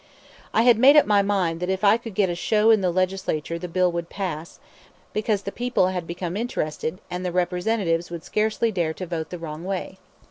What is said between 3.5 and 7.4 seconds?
the bill would pass, because the people had become interested and the